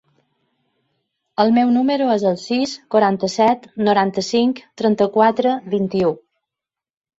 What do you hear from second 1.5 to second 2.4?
meu número es el